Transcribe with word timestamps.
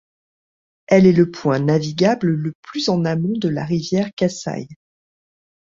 Elle 0.87 1.05
est 1.05 1.11
le 1.11 1.29
point 1.29 1.59
navigable 1.59 2.29
le 2.29 2.53
plus 2.63 2.89
en 2.89 3.05
amont 3.05 3.37
de 3.37 3.47
la 3.49 3.63
rivière 3.63 4.09
Kasaï. 4.15 4.67